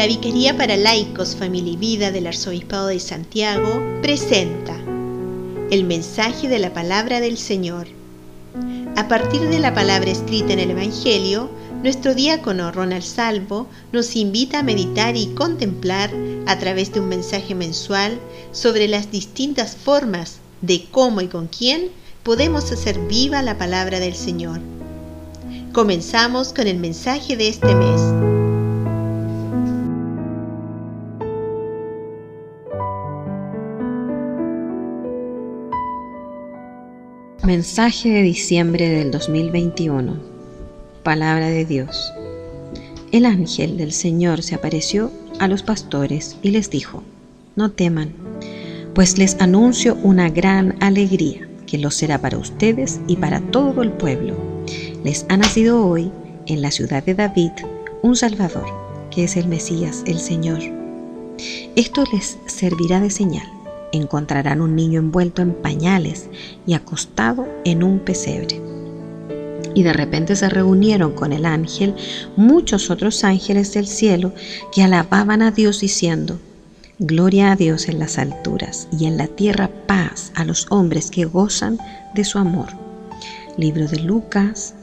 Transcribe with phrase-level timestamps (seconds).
[0.00, 4.74] La Vicaría para Laicos, Familia y Vida del Arzobispado de Santiago presenta
[5.70, 7.86] el mensaje de la palabra del Señor.
[8.96, 11.50] A partir de la palabra escrita en el Evangelio,
[11.82, 16.10] nuestro diácono Ronald Salvo nos invita a meditar y contemplar
[16.46, 18.18] a través de un mensaje mensual
[18.52, 21.90] sobre las distintas formas de cómo y con quién
[22.22, 24.60] podemos hacer viva la palabra del Señor.
[25.74, 28.29] Comenzamos con el mensaje de este mes.
[37.50, 40.20] Mensaje de diciembre del 2021
[41.02, 42.12] Palabra de Dios.
[43.10, 47.02] El ángel del Señor se apareció a los pastores y les dijo,
[47.56, 48.12] no teman,
[48.94, 53.90] pues les anuncio una gran alegría que lo será para ustedes y para todo el
[53.90, 54.36] pueblo.
[55.02, 56.12] Les ha nacido hoy
[56.46, 57.50] en la ciudad de David
[58.02, 58.66] un Salvador,
[59.10, 60.60] que es el Mesías, el Señor.
[61.74, 63.59] Esto les servirá de señal.
[63.92, 66.28] Encontrarán un niño envuelto en pañales
[66.66, 68.60] y acostado en un pesebre.
[69.74, 71.94] Y de repente se reunieron con el ángel
[72.36, 74.32] muchos otros ángeles del cielo
[74.72, 76.38] que alababan a Dios diciendo,
[77.02, 81.24] Gloria a Dios en las alturas y en la tierra paz a los hombres que
[81.24, 81.78] gozan
[82.14, 82.68] de su amor.
[83.56, 84.74] Libro de Lucas,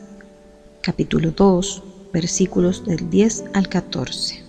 [0.81, 4.41] capítulo 2, versículos del 10 al 14.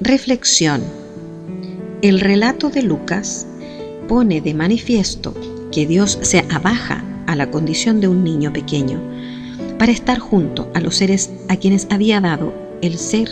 [0.00, 0.82] Reflexión.
[2.00, 3.44] El relato de Lucas
[4.06, 5.34] pone de manifiesto
[5.72, 9.00] que Dios se abaja a la condición de un niño pequeño,
[9.80, 13.28] para estar junto a los seres a quienes había dado el ser,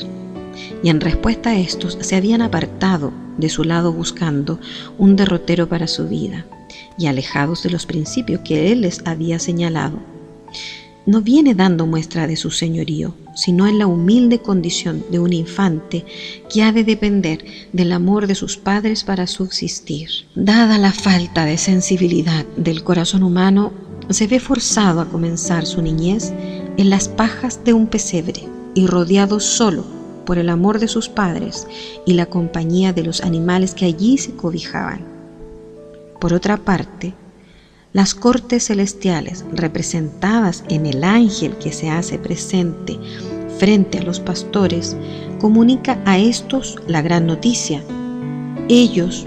[0.83, 4.59] y en respuesta a estos se habían apartado de su lado buscando
[4.98, 6.44] un derrotero para su vida,
[6.98, 10.00] y alejados de los principios que él les había señalado.
[11.07, 16.05] No viene dando muestra de su señorío, sino en la humilde condición de un infante
[16.53, 20.09] que ha de depender del amor de sus padres para subsistir.
[20.34, 23.72] Dada la falta de sensibilidad del corazón humano,
[24.11, 26.33] se ve forzado a comenzar su niñez
[26.77, 28.43] en las pajas de un pesebre
[28.75, 29.84] y rodeado solo
[30.25, 31.69] por el amor de sus padres
[32.05, 35.05] y la compañía de los animales que allí se cobijaban.
[36.21, 37.15] Por otra parte,
[37.97, 42.99] las cortes celestiales representadas en el ángel que se hace presente
[43.59, 44.95] frente a los pastores
[45.41, 47.83] comunica a estos la gran noticia.
[48.69, 49.27] Ellos,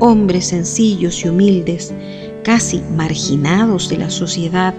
[0.00, 1.94] hombres sencillos y humildes,
[2.42, 4.74] casi marginados de la sociedad,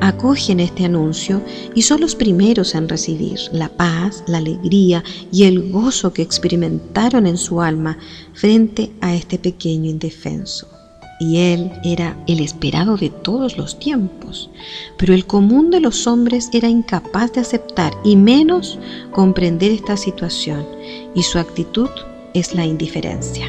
[0.00, 1.42] acogen este anuncio
[1.76, 7.28] y son los primeros en recibir la paz, la alegría y el gozo que experimentaron
[7.28, 7.98] en su alma
[8.32, 10.73] frente a este pequeño indefenso.
[11.20, 14.50] Y él era el esperado de todos los tiempos,
[14.96, 18.78] pero el común de los hombres era incapaz de aceptar y menos
[19.12, 20.66] comprender esta situación,
[21.14, 21.88] y su actitud
[22.34, 23.48] es la indiferencia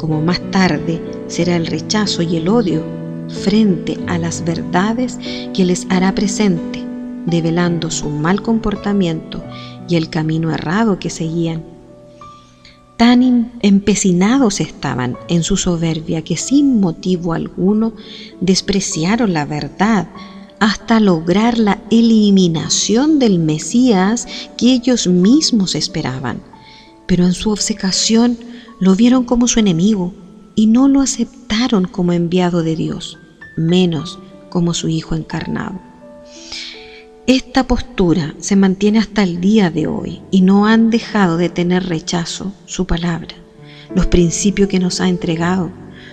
[0.00, 2.82] como más tarde será el rechazo y el odio
[3.28, 5.18] frente a las verdades
[5.52, 6.82] que les hará presente,
[7.26, 9.44] develando su mal comportamiento
[9.88, 11.62] y el camino errado que seguían.
[13.00, 17.94] Tan empecinados estaban en su soberbia que sin motivo alguno
[18.42, 20.10] despreciaron la verdad
[20.58, 24.28] hasta lograr la eliminación del Mesías
[24.58, 26.42] que ellos mismos esperaban.
[27.06, 28.36] Pero en su obcecación
[28.80, 30.12] lo vieron como su enemigo
[30.54, 33.16] y no lo aceptaron como enviado de Dios,
[33.56, 34.18] menos
[34.50, 35.89] como su Hijo encarnado.
[37.26, 41.86] Esta postura se mantiene hasta el día de hoy y no han dejado de tener
[41.86, 43.34] rechazo su palabra,
[43.94, 45.70] los principios que nos ha entregado,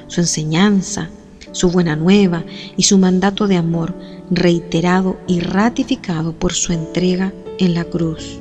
[0.08, 1.10] su enseñanza,
[1.54, 2.44] su buena nueva
[2.76, 3.96] y su mandato de amor
[4.30, 8.40] reiterado y ratificado por su entrega en la cruz.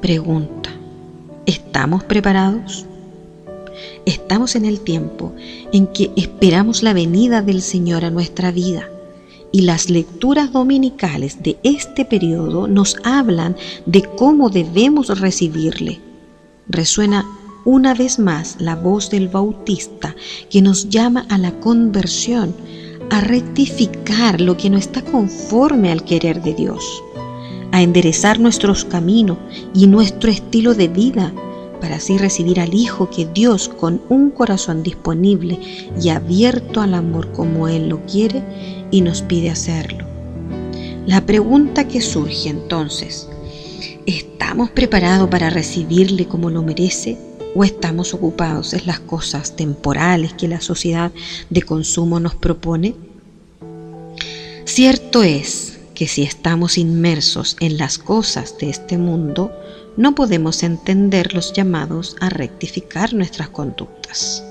[0.00, 0.70] Pregunta.
[1.46, 2.86] ¿Estamos preparados?
[4.04, 5.32] Estamos en el tiempo
[5.72, 8.88] en que esperamos la venida del Señor a nuestra vida
[9.52, 13.56] y las lecturas dominicales de este periodo nos hablan
[13.86, 16.00] de cómo debemos recibirle.
[16.68, 17.24] Resuena
[17.64, 20.16] una vez más la voz del Bautista
[20.50, 22.54] que nos llama a la conversión,
[23.10, 27.02] a rectificar lo que no está conforme al querer de Dios
[27.72, 29.38] a enderezar nuestros caminos
[29.74, 31.32] y nuestro estilo de vida
[31.80, 35.58] para así recibir al Hijo que Dios con un corazón disponible
[36.00, 38.42] y abierto al amor como Él lo quiere
[38.92, 40.06] y nos pide hacerlo.
[41.06, 43.28] La pregunta que surge entonces,
[44.06, 47.18] ¿estamos preparados para recibirle como lo merece
[47.56, 51.10] o estamos ocupados en las cosas temporales que la sociedad
[51.50, 52.94] de consumo nos propone?
[54.64, 59.50] Cierto es que si estamos inmersos en las cosas de este mundo,
[59.96, 64.42] no podemos entender los llamados a rectificar nuestras conductas,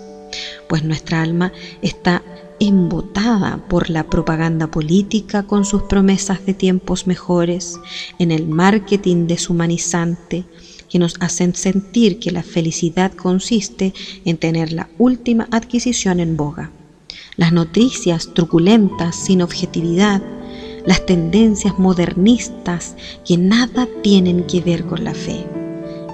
[0.68, 1.52] pues nuestra alma
[1.82, 2.22] está
[2.62, 7.80] embotada por la propaganda política con sus promesas de tiempos mejores,
[8.20, 10.46] en el marketing deshumanizante
[10.88, 16.70] que nos hacen sentir que la felicidad consiste en tener la última adquisición en boga.
[17.36, 20.22] Las noticias truculentas sin objetividad,
[20.86, 25.48] las tendencias modernistas que nada tienen que ver con la fe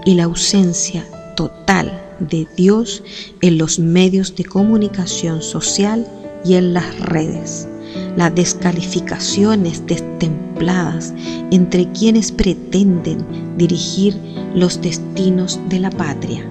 [0.06, 1.06] y la ausencia
[1.36, 1.92] total
[2.22, 3.04] de Dios
[3.42, 6.08] en los medios de comunicación social
[6.48, 7.68] y en las redes,
[8.16, 11.14] las descalificaciones destempladas
[11.52, 14.16] entre quienes pretenden dirigir
[14.56, 16.50] los destinos de la patria.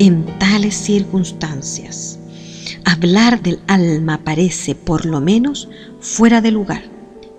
[0.00, 2.18] En tales circunstancias,
[2.84, 5.68] hablar del alma parece por lo menos
[6.00, 6.82] fuera de lugar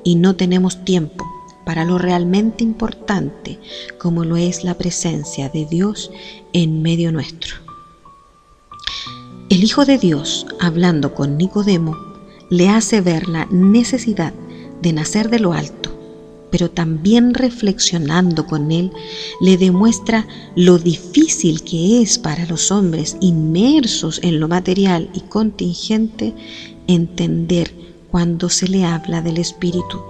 [0.04, 1.26] y no tenemos tiempo
[1.66, 3.60] para lo realmente importante
[4.00, 6.12] como lo es la presencia de Dios
[6.54, 7.67] en medio nuestro.
[9.50, 11.96] El Hijo de Dios, hablando con Nicodemo,
[12.50, 14.34] le hace ver la necesidad
[14.82, 15.98] de nacer de lo alto,
[16.52, 18.92] pero también reflexionando con él,
[19.40, 20.28] le demuestra
[20.58, 26.34] lo difícil que es para los hombres inmersos en lo material y contingente
[26.88, 27.74] entender
[28.12, 30.02] cuando se le habla del Espíritu.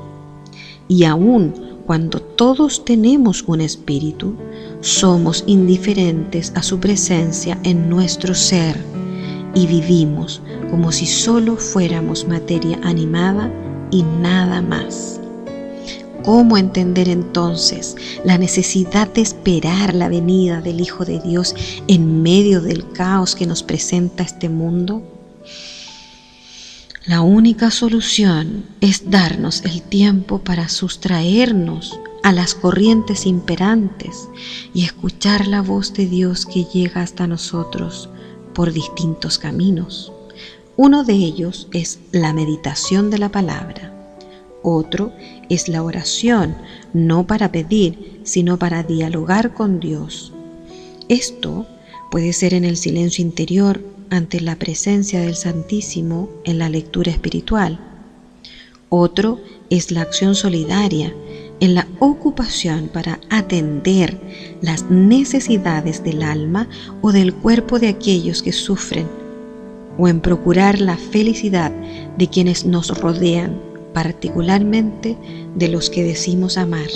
[0.88, 1.54] Y aun
[1.86, 4.34] cuando todos tenemos un Espíritu,
[4.82, 8.98] somos indiferentes a su presencia en nuestro ser
[9.58, 10.40] y vivimos
[10.70, 13.52] como si solo fuéramos materia animada
[13.90, 15.20] y nada más.
[16.24, 21.56] ¿Cómo entender entonces la necesidad de esperar la venida del Hijo de Dios
[21.88, 25.02] en medio del caos que nos presenta este mundo?
[27.08, 34.28] La única solución es darnos el tiempo para sustraernos a las corrientes imperantes
[34.76, 38.10] y escuchar la voz de Dios que llega hasta nosotros
[38.58, 40.12] por distintos caminos.
[40.78, 43.94] Uno de ellos es la meditación de la palabra.
[44.64, 45.14] Otro
[45.48, 46.58] es la oración,
[46.92, 50.34] no para pedir, sino para dialogar con Dios.
[51.08, 51.68] Esto
[52.10, 57.80] puede ser en el silencio interior ante la presencia del Santísimo en la lectura espiritual.
[58.90, 59.40] Otro
[59.70, 61.14] es la acción solidaria,
[61.60, 64.18] en la ocupación para atender
[64.62, 66.68] las necesidades del alma
[67.02, 69.08] o del cuerpo de aquellos que sufren,
[69.98, 71.72] o en procurar la felicidad
[72.18, 73.60] de quienes nos rodean,
[73.94, 75.18] particularmente
[75.56, 76.90] de los que decimos amar.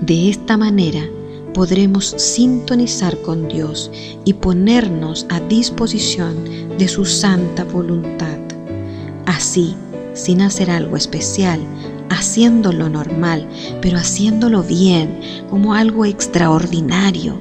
[0.00, 1.06] De esta manera
[1.52, 3.90] podremos sintonizar con Dios
[4.24, 6.36] y ponernos a disposición
[6.78, 8.38] de su santa voluntad.
[9.26, 9.74] Así,
[10.14, 11.60] sin hacer algo especial,
[12.10, 13.48] haciéndolo normal,
[13.80, 17.40] pero haciéndolo bien, como algo extraordinario,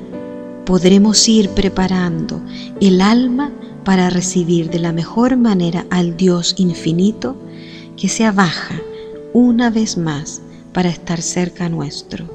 [0.66, 2.42] podremos ir preparando
[2.80, 3.52] el alma
[3.84, 7.36] para recibir de la mejor manera al Dios infinito
[7.98, 8.80] que se abaja
[9.34, 10.42] una vez más
[10.74, 12.26] para estar cerca nuestro.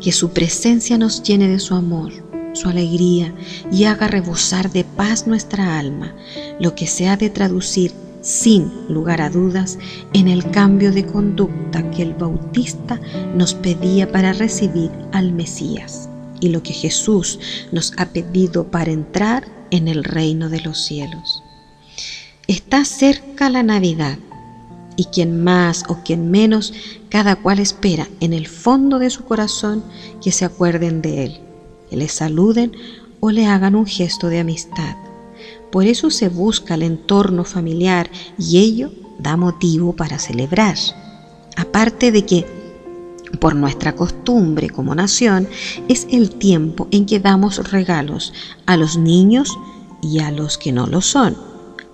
[0.00, 2.12] Que su presencia nos llene de su amor,
[2.52, 3.34] su alegría
[3.72, 6.14] y haga rebosar de paz nuestra alma,
[6.58, 9.78] lo que se ha de traducir sin lugar a dudas,
[10.12, 13.00] en el cambio de conducta que el Bautista
[13.34, 16.08] nos pedía para recibir al Mesías
[16.40, 17.38] y lo que Jesús
[17.72, 21.42] nos ha pedido para entrar en el reino de los cielos.
[22.46, 24.18] Está cerca la Navidad
[24.96, 26.74] y quien más o quien menos,
[27.08, 29.84] cada cual espera en el fondo de su corazón
[30.22, 31.40] que se acuerden de Él,
[31.88, 32.72] que le saluden
[33.20, 34.96] o le hagan un gesto de amistad
[35.70, 40.76] por eso se busca el entorno familiar y ello da motivo para celebrar.
[41.56, 42.46] Aparte de que,
[43.38, 45.48] por nuestra costumbre como nación,
[45.88, 48.32] es el tiempo en que damos regalos
[48.66, 49.56] a los niños
[50.02, 51.36] y a los que no lo son.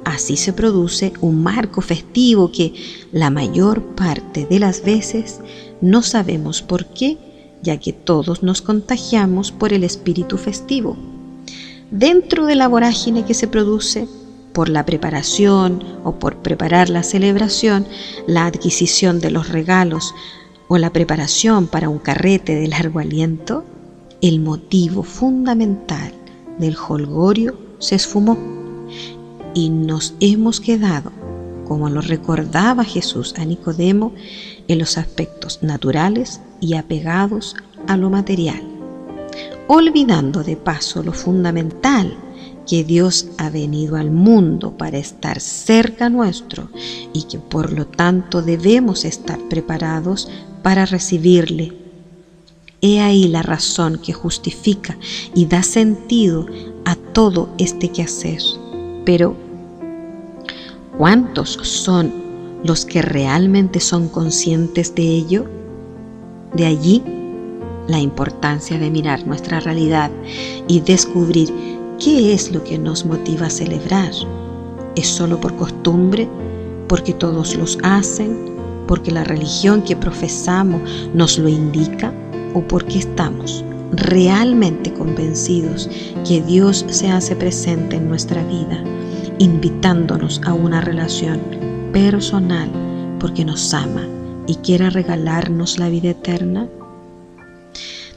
[0.04, 2.74] Así se produce un marco festivo que
[3.12, 5.40] la mayor parte de las veces
[5.80, 7.18] no sabemos por qué,
[7.62, 10.96] ya que todos nos contagiamos por el espíritu festivo
[11.98, 14.06] dentro de la vorágine que se produce
[14.52, 17.86] por la preparación o por preparar la celebración,
[18.26, 20.14] la adquisición de los regalos
[20.68, 23.64] o la preparación para un carrete de largo aliento,
[24.20, 26.12] el motivo fundamental
[26.58, 28.36] del holgorio se esfumó
[29.54, 31.12] y nos hemos quedado,
[31.66, 34.12] como lo recordaba Jesús a Nicodemo,
[34.68, 38.75] en los aspectos naturales y apegados a lo material
[39.68, 42.16] olvidando de paso lo fundamental,
[42.66, 46.68] que Dios ha venido al mundo para estar cerca nuestro
[47.12, 50.28] y que por lo tanto debemos estar preparados
[50.62, 51.72] para recibirle.
[52.82, 54.98] He ahí la razón que justifica
[55.34, 56.46] y da sentido
[56.84, 58.42] a todo este quehacer.
[59.04, 59.36] Pero,
[60.98, 62.12] ¿cuántos son
[62.64, 65.46] los que realmente son conscientes de ello?
[66.54, 67.02] De allí
[67.88, 70.10] la importancia de mirar nuestra realidad
[70.68, 71.52] y descubrir
[71.98, 74.12] qué es lo que nos motiva a celebrar.
[74.96, 76.28] ¿Es solo por costumbre?
[76.88, 78.56] ¿Porque todos los hacen?
[78.86, 80.80] ¿Porque la religión que profesamos
[81.14, 82.12] nos lo indica?
[82.54, 85.88] ¿O porque estamos realmente convencidos
[86.26, 88.82] que Dios se hace presente en nuestra vida,
[89.38, 91.40] invitándonos a una relación
[91.92, 92.70] personal
[93.20, 94.06] porque nos ama
[94.46, 96.68] y quiere regalarnos la vida eterna?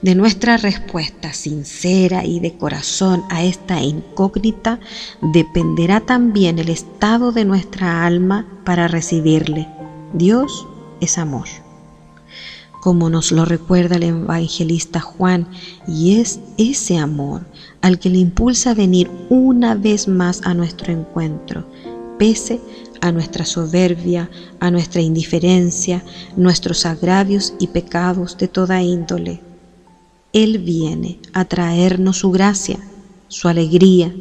[0.01, 4.79] De nuestra respuesta sincera y de corazón a esta incógnita
[5.21, 9.67] dependerá también el estado de nuestra alma para recibirle.
[10.13, 10.65] Dios
[11.01, 11.47] es amor.
[12.81, 15.49] Como nos lo recuerda el evangelista Juan,
[15.85, 17.45] y es ese amor
[17.81, 21.65] al que le impulsa a venir una vez más a nuestro encuentro,
[22.17, 22.61] pese
[23.01, 24.29] a nuestra soberbia,
[24.61, 26.05] a nuestra indiferencia,
[26.37, 29.48] nuestros agravios y pecados de toda índole.
[30.33, 32.77] Él viene a traernos su gracia,
[33.29, 34.13] su alegría,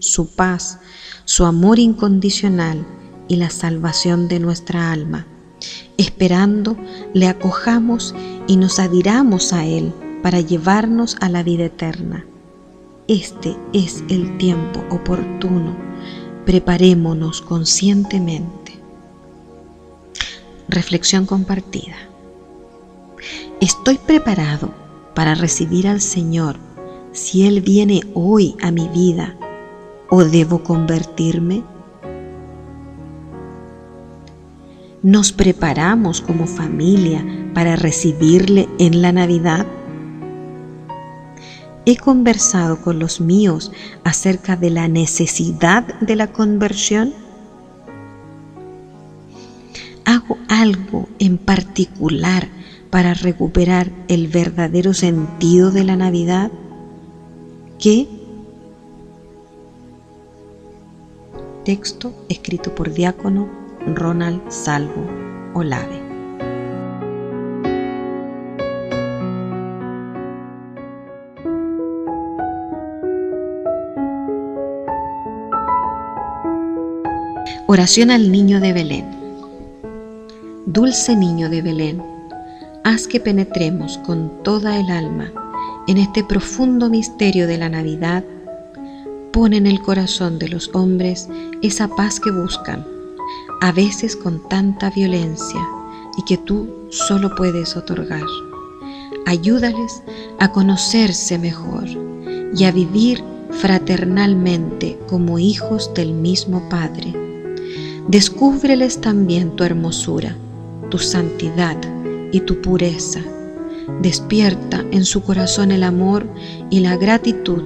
[0.00, 0.80] su paz,
[1.24, 2.84] su amor incondicional
[3.28, 5.24] y la salvación de nuestra alma.
[5.98, 6.76] Esperando
[7.14, 8.12] le acojamos
[8.48, 12.26] y nos adhiramos a Él para llevarnos a la vida eterna.
[13.06, 15.76] Este es el tiempo oportuno.
[16.44, 18.72] Preparémonos conscientemente.
[20.68, 21.94] Reflexión compartida.
[23.60, 24.81] Estoy preparado
[25.14, 26.56] para recibir al Señor
[27.12, 29.36] si Él viene hoy a mi vida
[30.08, 31.62] o debo convertirme?
[35.02, 39.66] ¿Nos preparamos como familia para recibirle en la Navidad?
[41.84, 43.72] He conversado con los míos
[44.04, 47.12] acerca de la necesidad de la conversión.
[50.04, 52.48] ¿Hago algo en particular
[52.92, 56.52] para recuperar el verdadero sentido de la Navidad?
[57.78, 58.06] ¿Qué?
[61.64, 63.48] Texto escrito por diácono
[63.86, 65.06] Ronald Salvo
[65.54, 66.02] Olave.
[77.66, 79.06] Oración al niño de Belén.
[80.66, 82.11] Dulce niño de Belén
[82.84, 85.32] haz que penetremos con toda el alma
[85.86, 88.24] en este profundo misterio de la Navidad.
[89.32, 91.28] Pon en el corazón de los hombres
[91.62, 92.84] esa paz que buscan,
[93.60, 95.60] a veces con tanta violencia
[96.18, 98.26] y que tú solo puedes otorgar.
[99.26, 100.02] Ayúdales
[100.40, 101.84] a conocerse mejor
[102.54, 107.14] y a vivir fraternalmente como hijos del mismo Padre.
[108.08, 110.36] Descúbreles también tu hermosura,
[110.90, 111.76] tu santidad,
[112.32, 113.20] y tu pureza.
[114.00, 116.26] Despierta en su corazón el amor
[116.70, 117.62] y la gratitud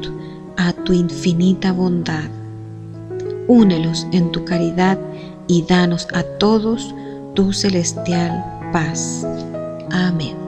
[0.57, 2.29] a tu infinita bondad.
[3.49, 4.99] Únelos en tu caridad
[5.47, 6.95] y danos a todos
[7.35, 9.27] tu celestial paz.
[9.91, 10.46] Amén.